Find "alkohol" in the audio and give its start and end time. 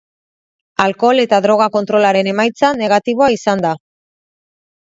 0.85-1.23